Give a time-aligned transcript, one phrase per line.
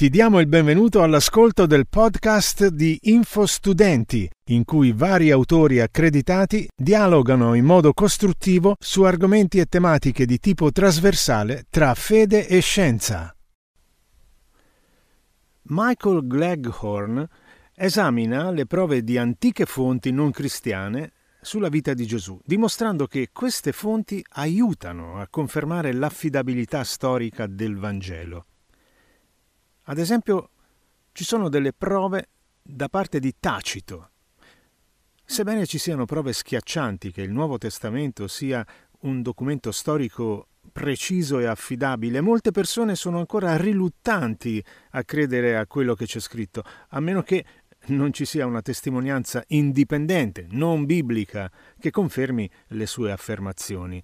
[0.00, 7.52] Ti diamo il benvenuto all'ascolto del podcast di InfoStudenti, in cui vari autori accreditati dialogano
[7.52, 13.36] in modo costruttivo su argomenti e tematiche di tipo trasversale tra fede e scienza.
[15.64, 17.28] Michael Gleghorn
[17.74, 23.72] esamina le prove di antiche fonti non cristiane sulla vita di Gesù, dimostrando che queste
[23.72, 28.46] fonti aiutano a confermare l'affidabilità storica del Vangelo.
[29.90, 30.50] Ad esempio,
[31.10, 32.28] ci sono delle prove
[32.62, 34.10] da parte di Tacito.
[35.24, 38.64] Sebbene ci siano prove schiaccianti che il Nuovo Testamento sia
[39.00, 45.94] un documento storico preciso e affidabile, molte persone sono ancora riluttanti a credere a quello
[45.94, 47.44] che c'è scritto, a meno che
[47.86, 54.00] non ci sia una testimonianza indipendente, non biblica, che confermi le sue affermazioni.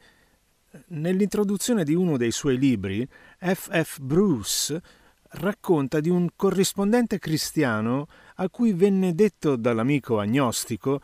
[0.88, 3.06] Nell'introduzione di uno dei suoi libri,
[3.38, 3.70] F.
[3.70, 4.00] F.
[4.00, 11.00] Bruce racconta di un corrispondente cristiano a cui venne detto dall'amico agnostico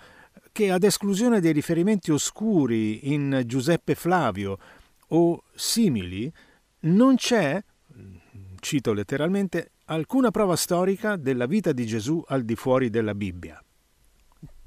[0.53, 4.59] che ad esclusione dei riferimenti oscuri in Giuseppe Flavio
[5.09, 6.33] o simili,
[6.81, 7.63] non c'è,
[8.61, 13.63] cito letteralmente, alcuna prova storica della vita di Gesù al di fuori della Bibbia.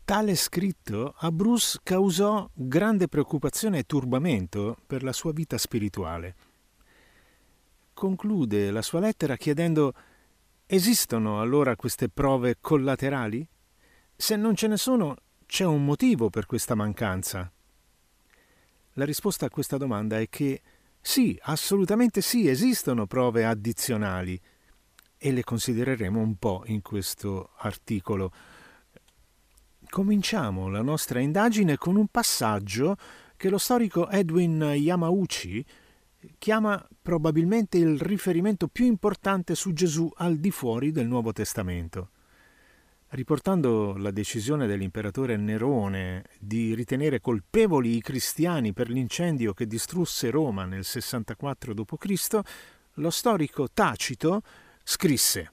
[0.04, 6.36] Tale scritto a Bruce causò grande preoccupazione e turbamento per la sua vita spirituale
[7.96, 9.94] conclude la sua lettera chiedendo
[10.68, 13.48] Esistono allora queste prove collaterali?
[14.16, 15.16] Se non ce ne sono,
[15.46, 17.52] c'è un motivo per questa mancanza.
[18.94, 20.62] La risposta a questa domanda è che
[21.00, 24.40] sì, assolutamente sì, esistono prove addizionali
[25.18, 28.32] e le considereremo un po' in questo articolo.
[29.88, 32.98] Cominciamo la nostra indagine con un passaggio
[33.38, 35.64] che lo storico Edwin Yamauchi
[36.38, 42.10] chiama probabilmente il riferimento più importante su Gesù al di fuori del Nuovo Testamento.
[43.10, 50.66] Riportando la decisione dell'imperatore Nerone di ritenere colpevoli i cristiani per l'incendio che distrusse Roma
[50.66, 52.40] nel 64 d.C.,
[52.94, 54.42] lo storico Tacito
[54.84, 55.52] scrisse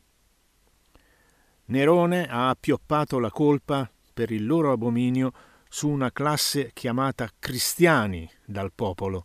[1.66, 5.32] Nerone ha appioppato la colpa per il loro abominio
[5.68, 9.24] su una classe chiamata cristiani dal popolo,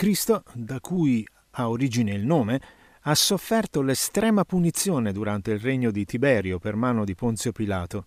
[0.00, 2.58] Cristo, da cui ha origine il nome,
[3.02, 8.06] ha sofferto l'estrema punizione durante il regno di Tiberio per mano di Ponzio Pilato.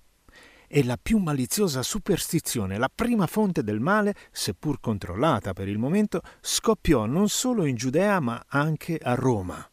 [0.67, 6.23] E la più maliziosa superstizione, la prima fonte del male, seppur controllata per il momento,
[6.41, 9.63] scoppiò non solo in Giudea ma anche a Roma.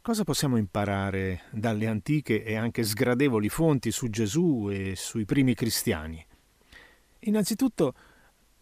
[0.00, 6.24] Cosa possiamo imparare dalle antiche e anche sgradevoli fonti su Gesù e sui primi cristiani?
[7.26, 7.94] Innanzitutto,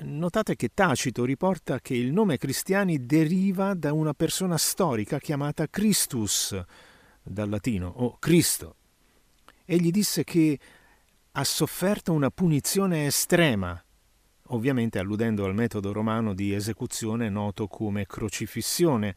[0.04, 6.60] Notate che Tacito riporta che il nome cristiani deriva da una persona storica chiamata Christus,
[7.22, 8.76] dal latino, o Cristo.
[9.64, 10.58] Egli disse che
[11.30, 13.80] ha sofferto una punizione estrema,
[14.48, 19.14] ovviamente alludendo al metodo romano di esecuzione noto come crocifissione,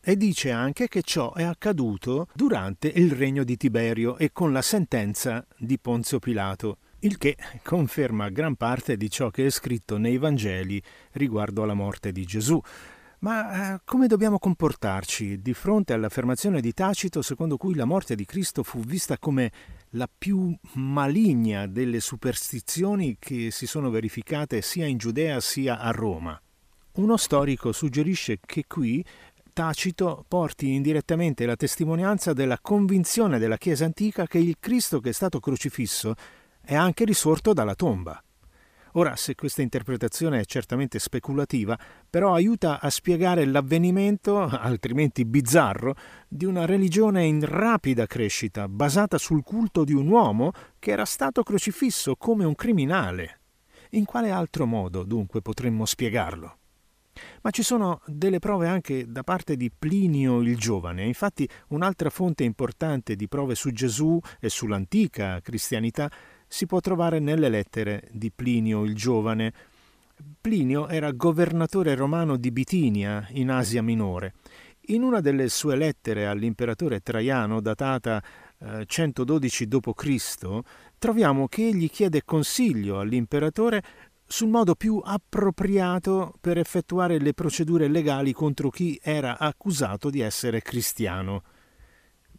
[0.00, 4.62] e dice anche che ciò è accaduto durante il regno di Tiberio e con la
[4.62, 10.18] sentenza di Ponzio Pilato il che conferma gran parte di ciò che è scritto nei
[10.18, 10.82] Vangeli
[11.12, 12.60] riguardo alla morte di Gesù.
[13.20, 18.24] Ma eh, come dobbiamo comportarci di fronte all'affermazione di Tacito secondo cui la morte di
[18.24, 19.50] Cristo fu vista come
[19.90, 26.40] la più maligna delle superstizioni che si sono verificate sia in Giudea sia a Roma?
[26.92, 29.04] Uno storico suggerisce che qui
[29.52, 35.12] Tacito porti indirettamente la testimonianza della convinzione della Chiesa antica che il Cristo che è
[35.12, 36.14] stato crocifisso
[36.68, 38.22] è anche risorto dalla tomba.
[38.92, 41.78] Ora, se questa interpretazione è certamente speculativa,
[42.10, 45.94] però aiuta a spiegare l'avvenimento, altrimenti bizzarro,
[46.28, 51.42] di una religione in rapida crescita, basata sul culto di un uomo che era stato
[51.42, 53.40] crocifisso come un criminale.
[53.92, 56.56] In quale altro modo, dunque, potremmo spiegarlo?
[57.42, 61.04] Ma ci sono delle prove anche da parte di Plinio il Giovane.
[61.04, 66.10] Infatti, un'altra fonte importante di prove su Gesù e sull'antica cristianità
[66.48, 69.52] si può trovare nelle lettere di Plinio il Giovane.
[70.40, 74.34] Plinio era governatore romano di Bitinia, in Asia Minore.
[74.90, 78.22] In una delle sue lettere all'imperatore Traiano, datata
[78.58, 80.60] eh, 112 d.C.,
[80.98, 83.82] troviamo che egli chiede consiglio all'imperatore
[84.26, 90.62] sul modo più appropriato per effettuare le procedure legali contro chi era accusato di essere
[90.62, 91.42] cristiano.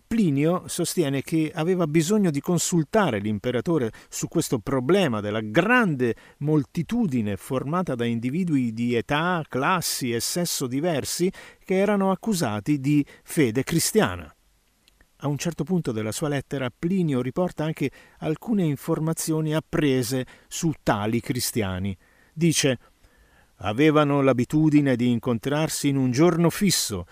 [0.10, 7.94] Plinio sostiene che aveva bisogno di consultare l'imperatore su questo problema della grande moltitudine formata
[7.94, 11.32] da individui di età, classi e sesso diversi
[11.64, 14.36] che erano accusati di fede cristiana.
[15.18, 21.22] A un certo punto della sua lettera Plinio riporta anche alcune informazioni apprese su tali
[21.22, 21.96] cristiani.
[22.34, 22.80] Dice
[23.58, 27.06] avevano l'abitudine di incontrarsi in un giorno fisso,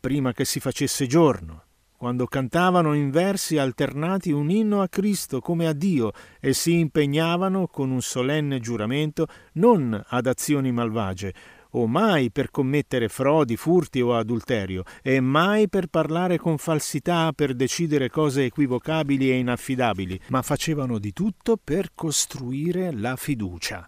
[0.00, 1.64] prima che si facesse giorno
[2.00, 7.66] quando cantavano in versi alternati un inno a Cristo come a Dio e si impegnavano
[7.66, 9.26] con un solenne giuramento
[9.56, 11.34] non ad azioni malvagie,
[11.72, 17.52] o mai per commettere frodi, furti o adulterio, e mai per parlare con falsità, per
[17.52, 23.86] decidere cose equivocabili e inaffidabili, ma facevano di tutto per costruire la fiducia.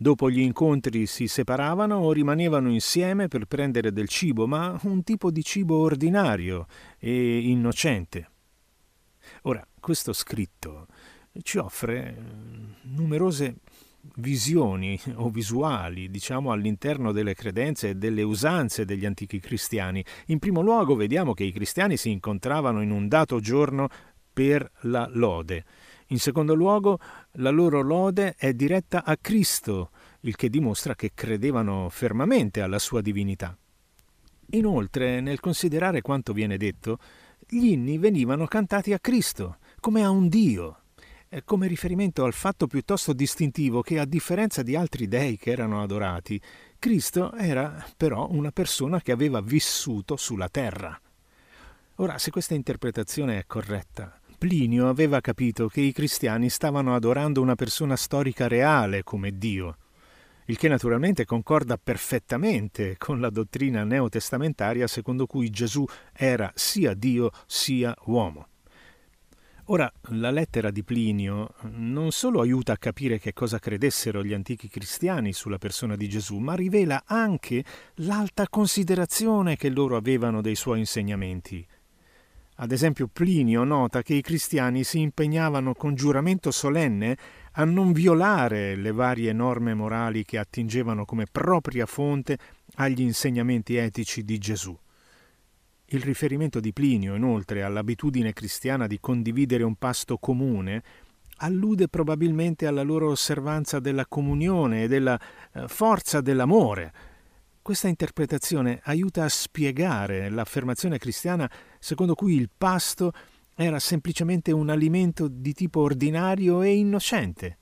[0.00, 5.32] Dopo gli incontri si separavano o rimanevano insieme per prendere del cibo, ma un tipo
[5.32, 6.66] di cibo ordinario
[7.00, 8.30] e innocente.
[9.42, 10.86] Ora, questo scritto
[11.42, 12.22] ci offre eh,
[12.82, 13.56] numerose
[14.18, 20.04] visioni o visuali, diciamo, all'interno delle credenze e delle usanze degli antichi cristiani.
[20.26, 23.88] In primo luogo vediamo che i cristiani si incontravano in un dato giorno
[24.32, 25.64] per la lode.
[26.10, 26.98] In secondo luogo,
[27.38, 29.90] la loro lode è diretta a Cristo,
[30.20, 33.56] il che dimostra che credevano fermamente alla sua divinità.
[34.52, 36.98] Inoltre, nel considerare quanto viene detto,
[37.46, 40.82] gli inni venivano cantati a Cristo, come a un Dio,
[41.44, 46.40] come riferimento al fatto piuttosto distintivo che, a differenza di altri dei che erano adorati,
[46.78, 50.98] Cristo era però una persona che aveva vissuto sulla terra.
[51.96, 57.56] Ora, se questa interpretazione è corretta, Plinio aveva capito che i cristiani stavano adorando una
[57.56, 59.78] persona storica reale come Dio,
[60.44, 67.32] il che naturalmente concorda perfettamente con la dottrina neotestamentaria secondo cui Gesù era sia Dio
[67.46, 68.46] sia uomo.
[69.70, 74.68] Ora, la lettera di Plinio non solo aiuta a capire che cosa credessero gli antichi
[74.68, 77.64] cristiani sulla persona di Gesù, ma rivela anche
[77.96, 81.66] l'alta considerazione che loro avevano dei suoi insegnamenti.
[82.60, 87.16] Ad esempio Plinio nota che i cristiani si impegnavano con giuramento solenne
[87.52, 92.36] a non violare le varie norme morali che attingevano come propria fonte
[92.74, 94.76] agli insegnamenti etici di Gesù.
[95.90, 100.82] Il riferimento di Plinio, inoltre, all'abitudine cristiana di condividere un pasto comune
[101.36, 105.18] allude probabilmente alla loro osservanza della comunione e della
[105.52, 106.92] eh, forza dell'amore,
[107.68, 113.12] questa interpretazione aiuta a spiegare l'affermazione cristiana secondo cui il pasto
[113.54, 117.58] era semplicemente un alimento di tipo ordinario e innocente.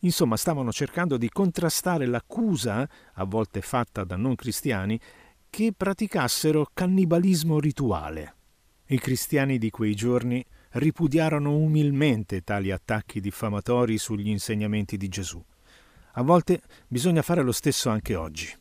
[0.00, 4.98] Insomma, stavano cercando di contrastare l'accusa, a volte fatta da non cristiani,
[5.48, 8.34] che praticassero cannibalismo rituale.
[8.86, 15.40] I cristiani di quei giorni ripudiarono umilmente tali attacchi diffamatori sugli insegnamenti di Gesù.
[16.14, 18.52] A volte bisogna fare lo stesso anche oggi.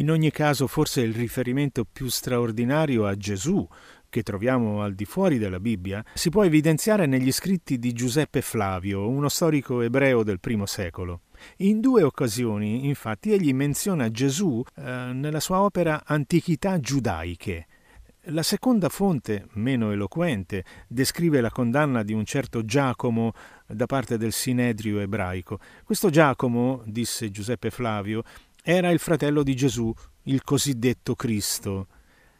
[0.00, 3.68] In ogni caso, forse il riferimento più straordinario a Gesù,
[4.08, 9.06] che troviamo al di fuori della Bibbia, si può evidenziare negli scritti di Giuseppe Flavio,
[9.06, 11.24] uno storico ebreo del primo secolo.
[11.58, 14.82] In due occasioni, infatti, egli menziona Gesù eh,
[15.12, 17.66] nella sua opera Antichità giudaiche.
[18.24, 23.32] La seconda fonte, meno eloquente, descrive la condanna di un certo Giacomo
[23.66, 25.58] da parte del Sinedrio ebraico.
[25.84, 28.22] Questo Giacomo, disse Giuseppe Flavio,
[28.70, 29.92] era il fratello di Gesù,
[30.24, 31.88] il cosiddetto Cristo.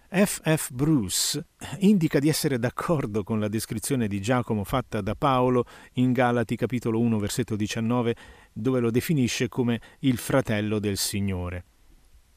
[0.08, 0.40] F.
[0.44, 0.70] F.
[0.70, 1.44] Bruce
[1.80, 5.64] indica di essere d'accordo con la descrizione di Giacomo fatta da Paolo
[5.94, 8.14] in Galati capitolo 1 versetto 19
[8.52, 11.64] dove lo definisce come il fratello del Signore.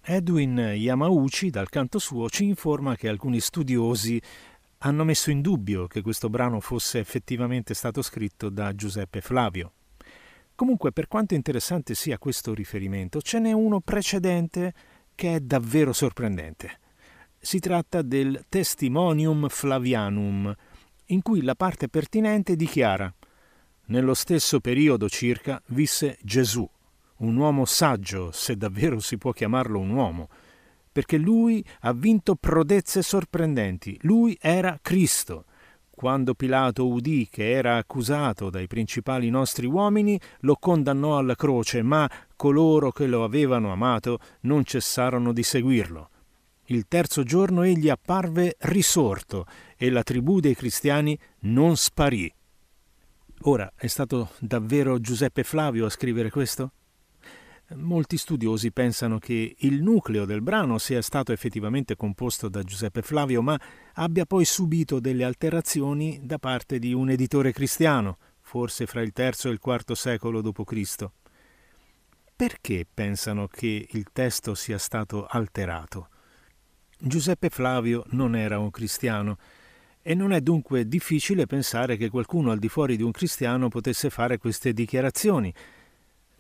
[0.02, 4.20] Edwin Yamauchi dal canto suo ci informa che alcuni studiosi
[4.80, 9.74] hanno messo in dubbio che questo brano fosse effettivamente stato scritto da Giuseppe Flavio.
[10.56, 14.74] Comunque, per quanto interessante sia questo riferimento, ce n'è uno precedente
[15.16, 16.80] che è davvero sorprendente.
[17.40, 20.54] Si tratta del Testimonium Flavianum,
[21.08, 23.14] in cui la parte pertinente dichiara
[23.88, 26.68] Nello stesso periodo circa visse Gesù,
[27.18, 30.30] un uomo saggio, se davvero si può chiamarlo un uomo,
[30.92, 33.98] perché lui ha vinto prodezze sorprendenti.
[34.02, 35.46] Lui era Cristo,
[36.04, 42.12] quando Pilato udì che era accusato dai principali nostri uomini, lo condannò alla croce, ma
[42.36, 46.10] coloro che lo avevano amato non cessarono di seguirlo.
[46.66, 49.46] Il terzo giorno egli apparve risorto
[49.78, 52.30] e la tribù dei cristiani non sparì.
[53.44, 56.72] Ora, è stato davvero Giuseppe Flavio a scrivere questo?
[57.76, 63.42] Molti studiosi pensano che il nucleo del brano sia stato effettivamente composto da Giuseppe Flavio,
[63.42, 63.60] ma
[63.94, 69.32] abbia poi subito delle alterazioni da parte di un editore cristiano, forse fra il III
[69.44, 71.10] e il IV secolo d.C.
[72.36, 76.10] Perché pensano che il testo sia stato alterato?
[77.00, 79.38] Giuseppe Flavio non era un cristiano
[80.02, 84.10] e non è dunque difficile pensare che qualcuno al di fuori di un cristiano potesse
[84.10, 85.54] fare queste dichiarazioni.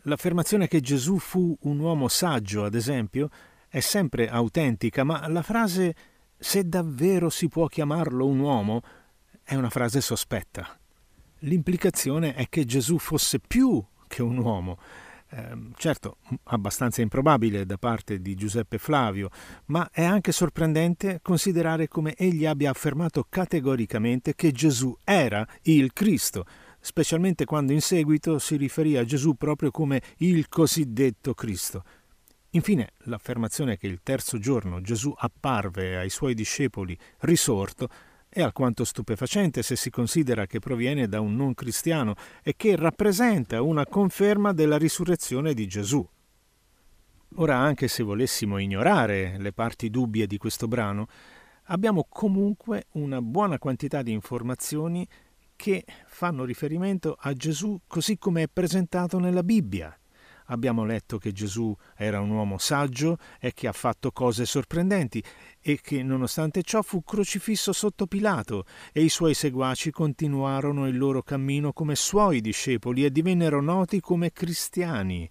[0.03, 3.29] L'affermazione che Gesù fu un uomo saggio, ad esempio,
[3.69, 5.95] è sempre autentica, ma la frase
[6.37, 8.81] se davvero si può chiamarlo un uomo
[9.43, 10.77] è una frase sospetta.
[11.39, 14.77] L'implicazione è che Gesù fosse più che un uomo,
[15.29, 19.29] eh, certo abbastanza improbabile da parte di Giuseppe Flavio,
[19.65, 26.45] ma è anche sorprendente considerare come egli abbia affermato categoricamente che Gesù era il Cristo,
[26.85, 31.83] specialmente quando in seguito si riferì a Gesù proprio come il cosiddetto Cristo.
[32.51, 37.87] Infine, l'affermazione che il terzo giorno Gesù apparve ai suoi discepoli risorto
[38.27, 43.61] è alquanto stupefacente se si considera che proviene da un non cristiano e che rappresenta
[43.61, 46.05] una conferma della risurrezione di Gesù.
[47.35, 51.07] Ora, anche se volessimo ignorare le parti dubbie di questo brano,
[51.67, 55.07] abbiamo comunque una buona quantità di informazioni
[55.55, 59.97] che fanno riferimento a Gesù così come è presentato nella Bibbia.
[60.47, 65.23] Abbiamo letto che Gesù era un uomo saggio e che ha fatto cose sorprendenti
[65.61, 71.21] e che nonostante ciò fu crocifisso sotto Pilato e i suoi seguaci continuarono il loro
[71.21, 75.29] cammino come suoi discepoli e divennero noti come cristiani.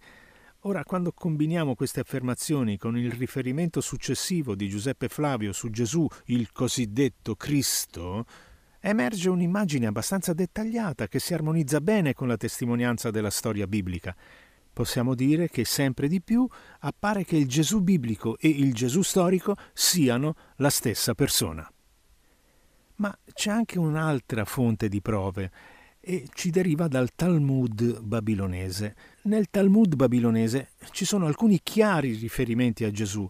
[0.64, 6.52] Ora, quando combiniamo queste affermazioni con il riferimento successivo di Giuseppe Flavio su Gesù, il
[6.52, 8.24] cosiddetto Cristo,
[8.82, 14.14] emerge un'immagine abbastanza dettagliata che si armonizza bene con la testimonianza della storia biblica
[14.72, 16.48] possiamo dire che sempre di più
[16.80, 21.70] appare che il Gesù biblico e il Gesù storico siano la stessa persona.
[22.96, 25.50] Ma c'è anche un'altra fonte di prove
[26.00, 28.96] e ci deriva dal Talmud babilonese.
[29.22, 33.28] Nel Talmud babilonese ci sono alcuni chiari riferimenti a Gesù.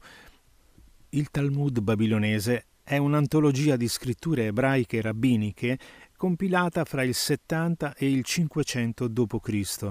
[1.10, 5.78] Il Talmud babilonese è un'antologia di scritture ebraiche rabbiniche
[6.16, 9.90] compilata fra il 70 e il 500 d.C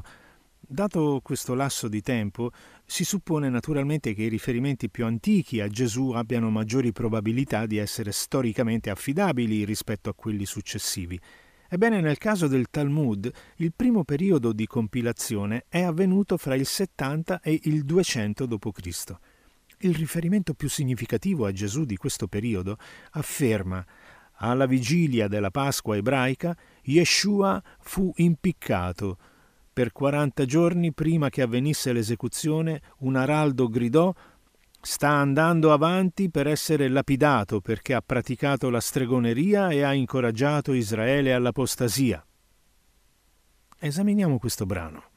[0.60, 2.52] Dato questo lasso di tempo,
[2.86, 8.14] si suppone naturalmente che i riferimenti più antichi a Gesù abbiano maggiori probabilità di essere
[8.14, 11.20] storicamente affidabili rispetto a quelli successivi.
[11.68, 17.42] Ebbene, nel caso del Talmud, il primo periodo di compilazione è avvenuto fra il 70
[17.42, 19.16] e il 200 d.C.
[19.84, 22.78] Il riferimento più significativo a Gesù di questo periodo
[23.12, 23.84] afferma
[24.36, 29.18] alla vigilia della Pasqua ebraica, Yeshua fu impiccato,
[29.74, 34.14] per quaranta giorni prima che avvenisse l'esecuzione, un araldo gridò
[34.84, 41.34] Sta andando avanti per essere lapidato perché ha praticato la stregoneria e ha incoraggiato Israele
[41.34, 42.26] all'apostasia.
[43.78, 45.11] Esaminiamo questo brano.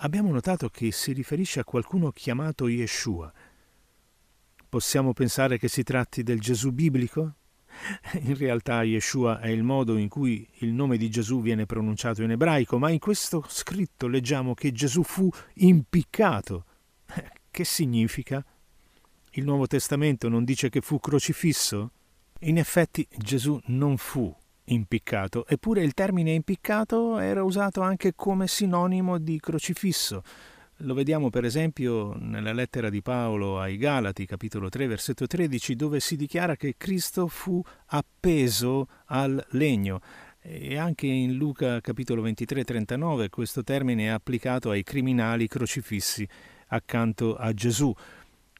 [0.00, 3.32] Abbiamo notato che si riferisce a qualcuno chiamato Yeshua.
[4.68, 7.34] Possiamo pensare che si tratti del Gesù biblico?
[8.22, 12.30] In realtà Yeshua è il modo in cui il nome di Gesù viene pronunciato in
[12.30, 16.64] ebraico, ma in questo scritto leggiamo che Gesù fu impiccato.
[17.50, 18.44] Che significa?
[19.32, 21.90] Il Nuovo Testamento non dice che fu crocifisso?
[22.40, 24.32] In effetti Gesù non fu
[24.68, 30.22] impiccato, eppure il termine impiccato era usato anche come sinonimo di crocifisso.
[30.82, 35.98] Lo vediamo per esempio nella lettera di Paolo ai Galati, capitolo 3, versetto 13, dove
[35.98, 40.00] si dichiara che Cristo fu appeso al legno.
[40.40, 46.26] E anche in Luca capitolo 23, 39 questo termine è applicato ai criminali crocifissi
[46.68, 47.92] accanto a Gesù.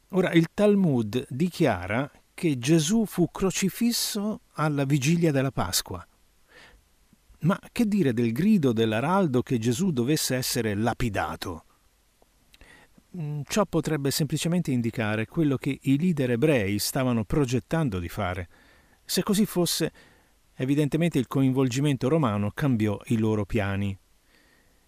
[0.09, 2.09] Ora il Talmud dichiara
[2.39, 6.01] che Gesù fu crocifisso alla vigilia della Pasqua.
[7.39, 11.65] Ma che dire del grido dell'araldo che Gesù dovesse essere lapidato?
[13.17, 18.47] Mm, ciò potrebbe semplicemente indicare quello che i leader ebrei stavano progettando di fare.
[19.03, 19.91] Se così fosse,
[20.53, 23.99] evidentemente il coinvolgimento romano cambiò i loro piani.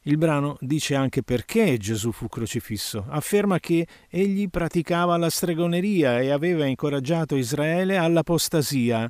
[0.05, 3.05] Il brano dice anche perché Gesù fu crocifisso.
[3.08, 9.08] Afferma che egli praticava la stregoneria e aveva incoraggiato Israele all'apostasia.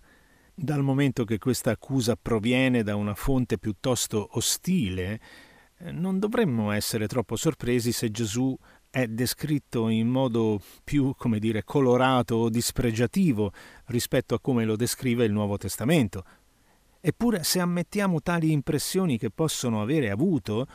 [0.53, 5.21] Dal momento che questa accusa proviene da una fonte piuttosto ostile,
[5.91, 8.53] non dovremmo essere troppo sorpresi se Gesù
[8.89, 13.53] è descritto in modo più, come dire, colorato o dispregiativo
[13.85, 16.25] rispetto a come lo descrive il Nuovo Testamento.
[17.01, 20.67] Eppure, se ammettiamo tali impressioni che possono avere avuto,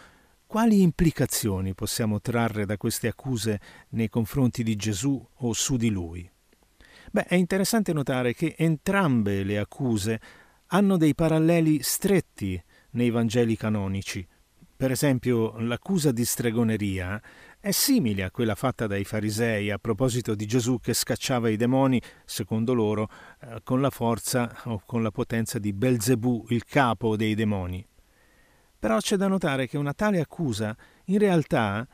[0.46, 6.30] Quali implicazioni possiamo trarre da queste accuse nei confronti di Gesù o su di lui?
[7.10, 10.20] Beh, è interessante notare che entrambe le accuse
[10.66, 14.26] hanno dei paralleli stretti nei Vangeli canonici.
[14.76, 17.20] Per esempio, l'accusa di stregoneria
[17.58, 21.98] è simile a quella fatta dai farisei a proposito di Gesù che scacciava i demoni,
[22.26, 23.08] secondo loro,
[23.40, 27.82] eh, con la forza o con la potenza di Belzebù, il capo dei demoni.
[28.78, 31.88] Però c'è da notare che una tale accusa in realtà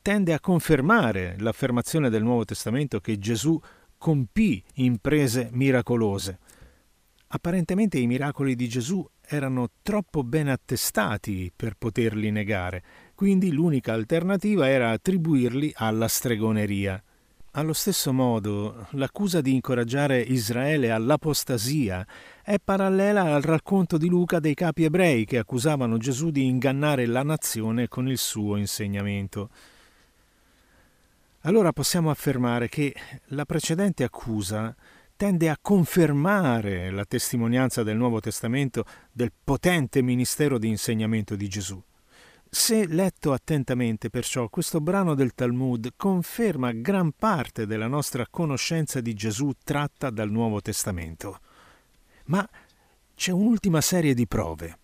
[0.00, 3.60] tende a confermare l'affermazione del Nuovo Testamento che Gesù
[3.98, 6.38] compì imprese miracolose.
[7.28, 12.82] Apparentemente i miracoli di Gesù erano troppo ben attestati per poterli negare,
[13.14, 17.02] quindi l'unica alternativa era attribuirli alla stregoneria.
[17.56, 22.04] Allo stesso modo, l'accusa di incoraggiare Israele all'apostasia
[22.42, 27.22] è parallela al racconto di Luca dei capi ebrei che accusavano Gesù di ingannare la
[27.22, 29.50] nazione con il suo insegnamento.
[31.42, 32.92] Allora possiamo affermare che
[33.26, 34.74] la precedente accusa
[35.24, 41.82] tende a confermare la testimonianza del Nuovo Testamento del potente ministero di insegnamento di Gesù.
[42.50, 49.14] Se letto attentamente, perciò, questo brano del Talmud conferma gran parte della nostra conoscenza di
[49.14, 51.40] Gesù tratta dal Nuovo Testamento.
[52.26, 52.46] Ma
[53.14, 54.78] c'è un'ultima serie di prove.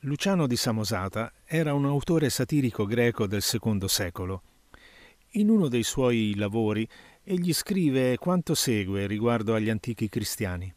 [0.00, 4.42] Luciano di Samosata era un autore satirico greco del secondo secolo.
[5.32, 6.88] In uno dei suoi lavori
[7.30, 10.74] egli scrive quanto segue riguardo agli antichi cristiani.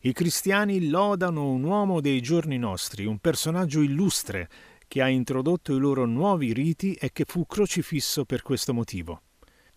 [0.00, 4.48] I cristiani lodano un uomo dei giorni nostri, un personaggio illustre,
[4.88, 9.22] che ha introdotto i loro nuovi riti e che fu crocifisso per questo motivo.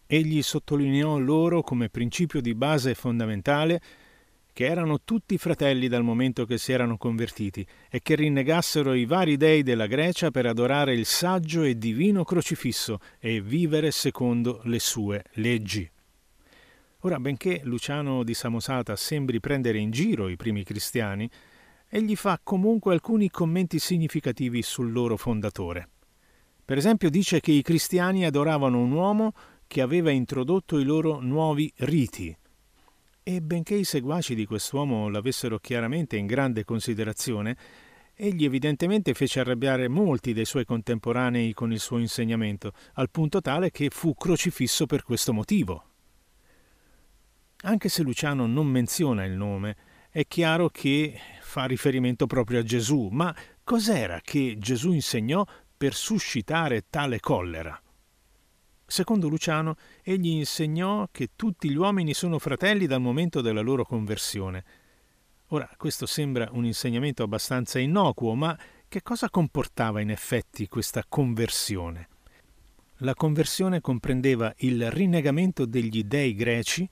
[0.07, 3.81] Egli sottolineò loro come principio di base fondamentale
[4.55, 9.35] che erano tutti fratelli dal momento che si erano convertiti e che rinnegassero i vari
[9.35, 15.25] dei della Grecia per adorare il saggio e divino crocifisso e vivere secondo le sue
[15.33, 15.91] leggi.
[16.99, 21.29] Ora, benché Luciano di Samosata sembri prendere in giro i primi cristiani,
[21.89, 25.89] egli fa comunque alcuni commenti significativi sul loro fondatore.
[26.63, 29.33] Per esempio dice che i cristiani adoravano un uomo
[29.67, 32.33] che aveva introdotto i loro nuovi riti,
[33.27, 37.57] e benché i seguaci di quest'uomo l'avessero chiaramente in grande considerazione,
[38.13, 43.71] egli evidentemente fece arrabbiare molti dei suoi contemporanei con il suo insegnamento, al punto tale
[43.71, 45.83] che fu crocifisso per questo motivo.
[47.63, 49.75] Anche se Luciano non menziona il nome,
[50.11, 55.43] è chiaro che fa riferimento proprio a Gesù, ma cos'era che Gesù insegnò
[55.75, 57.81] per suscitare tale collera?
[58.87, 64.63] Secondo Luciano, egli insegnò che tutti gli uomini sono fratelli dal momento della loro conversione.
[65.49, 72.09] Ora, questo sembra un insegnamento abbastanza innocuo, ma che cosa comportava in effetti questa conversione?
[72.99, 76.87] La conversione comprendeva il rinnegamento degli dei greci,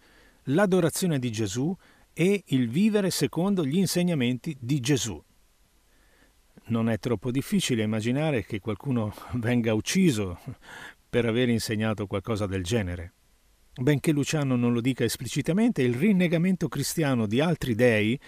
[0.47, 1.75] l'adorazione di Gesù
[2.11, 5.23] e il vivere secondo gli insegnamenti di Gesù.
[6.65, 10.39] Non è troppo difficile immaginare che qualcuno venga ucciso
[11.13, 13.13] per aver insegnato qualcosa del genere.
[13.79, 18.19] Benché Luciano non lo dica esplicitamente, il rinnegamento cristiano di altri dei,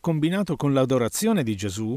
[0.00, 1.96] combinato con l'adorazione di Gesù,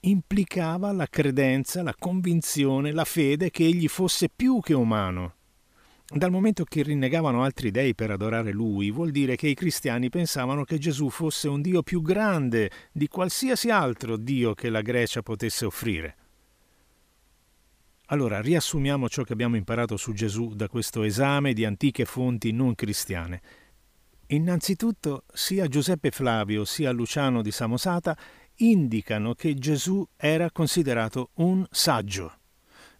[0.00, 5.34] implicava la credenza, la convinzione, la fede che egli fosse più che umano
[6.12, 10.64] dal momento che rinnegavano altri dei per adorare lui, vuol dire che i cristiani pensavano
[10.64, 15.64] che Gesù fosse un Dio più grande di qualsiasi altro Dio che la Grecia potesse
[15.64, 16.16] offrire.
[18.06, 22.74] Allora, riassumiamo ciò che abbiamo imparato su Gesù da questo esame di antiche fonti non
[22.74, 23.40] cristiane.
[24.28, 28.16] Innanzitutto, sia Giuseppe Flavio sia Luciano di Samosata
[28.56, 32.38] indicano che Gesù era considerato un saggio.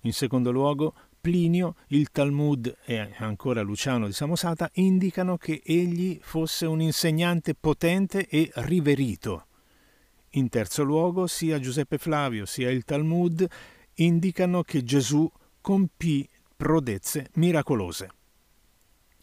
[0.02, 6.66] In secondo luogo, Plinio, il Talmud e ancora Luciano di Samosata indicano che egli fosse
[6.66, 9.46] un insegnante potente e riverito.
[10.30, 13.46] In terzo luogo, sia Giuseppe Flavio sia il Talmud
[13.94, 18.10] indicano che Gesù compì prodezze miracolose.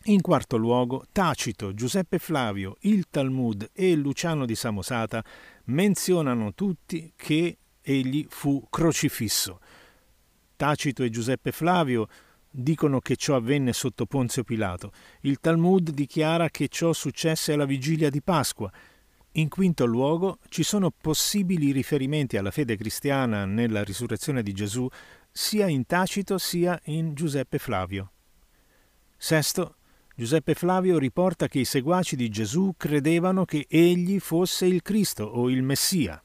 [0.04, 5.24] In quarto luogo, Tacito, Giuseppe Flavio, il Talmud e Luciano di Samosata
[5.66, 9.60] menzionano tutti che egli fu crocifisso
[10.60, 12.10] Tacito e Giuseppe Flavio
[12.52, 14.92] dicono che ciò avvenne sotto Ponzio Pilato.
[15.22, 18.70] Il Talmud dichiara che ciò successe alla vigilia di Pasqua.
[19.34, 24.88] In quinto luogo ci sono possibili riferimenti alla fede cristiana nella risurrezione di Gesù
[25.32, 28.12] sia in Tacito sia in Giuseppe Flavio.
[29.16, 29.76] Sesto,
[30.16, 35.50] Giuseppe Flavio riporta che i seguaci di Gesù credevano che egli fosse il Cristo o
[35.50, 36.22] il Messia.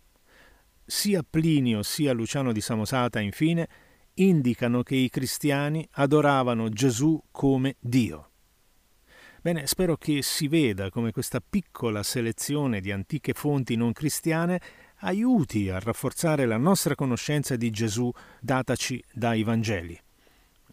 [0.87, 3.69] sia Plinio sia Luciano di Samosata, infine,
[4.14, 8.31] indicano che i cristiani adoravano Gesù come Dio.
[9.44, 14.59] Bene, spero che si veda come questa piccola selezione di antiche fonti non cristiane
[15.00, 20.00] aiuti a rafforzare la nostra conoscenza di Gesù dataci dai Vangeli.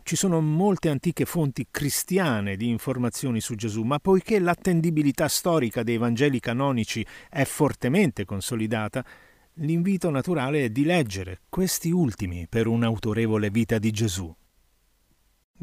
[0.03, 5.97] Ci sono molte antiche fonti cristiane di informazioni su Gesù, ma poiché l'attendibilità storica dei
[5.97, 9.03] Vangeli canonici è fortemente consolidata,
[9.55, 14.33] l'invito naturale è di leggere questi ultimi per un'autorevole vita di Gesù.